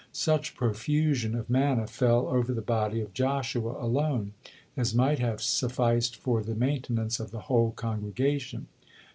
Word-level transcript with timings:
Such 0.13 0.55
profusion 0.55 1.35
of 1.35 1.47
manna 1.47 1.85
fell 1.85 2.27
over 2.27 2.55
the 2.55 2.61
body 2.63 3.01
of 3.01 3.13
Joshua 3.13 3.77
alone, 3.79 4.33
as 4.75 4.95
might 4.95 5.19
have 5.19 5.43
sufficed 5.43 6.15
for 6.15 6.41
the 6.41 6.55
maintenance 6.55 7.19
of 7.19 7.29
the 7.29 7.41
whole 7.41 7.69
congregation. 7.69 8.65